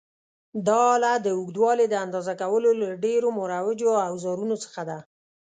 دا 0.67 0.79
آله 0.95 1.13
د 1.25 1.27
اوږدوالي 1.37 1.85
د 1.89 1.95
اندازه 2.05 2.33
کولو 2.41 2.69
له 2.81 2.87
ډېرو 3.05 3.27
مروجو 3.39 3.91
اوزارونو 4.09 4.55
څخه 4.63 4.81
ده. 4.89 4.97